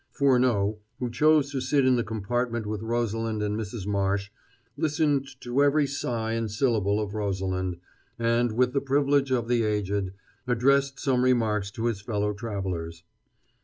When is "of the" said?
9.29-9.61